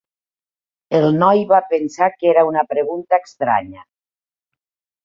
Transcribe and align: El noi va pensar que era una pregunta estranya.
El 0.99 1.05
noi 1.17 1.43
va 1.53 1.59
pensar 1.75 2.09
que 2.17 2.33
era 2.33 2.45
una 2.53 2.67
pregunta 2.73 3.21
estranya. 3.27 3.89